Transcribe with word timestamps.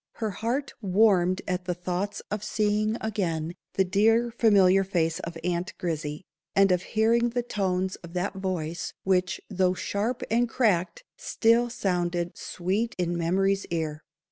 Her 0.13 0.31
heart 0.31 0.73
warmed 0.81 1.43
at 1.47 1.65
the 1.65 1.75
thoughts 1.75 2.23
of 2.31 2.43
seeing 2.43 2.97
again 3.01 3.53
the 3.73 3.83
dear 3.85 4.31
familiar 4.35 4.83
face 4.83 5.19
of 5.19 5.37
Aunt 5.43 5.77
Grizzy, 5.77 6.23
and 6.55 6.71
of 6.71 6.81
hearing 6.97 7.29
the 7.29 7.43
tones 7.43 7.97
of 7.97 8.13
that 8.13 8.33
voice, 8.33 8.93
which, 9.03 9.39
though 9.47 9.75
sharp 9.75 10.23
and 10.31 10.49
cracked, 10.49 11.03
still 11.17 11.69
sounded 11.69 12.35
sweet 12.35 12.95
in 12.97 13.15
memory's 13.15 13.67
ear. 13.67 14.01